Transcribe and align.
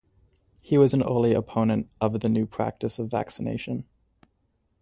He 0.61 0.79
was 0.79 0.95
an 0.95 1.03
early 1.03 1.31
opponent 1.35 1.91
of 2.01 2.19
the 2.21 2.27
new 2.27 2.47
practice 2.47 2.97
of 2.97 3.11
vaccination. 3.11 3.85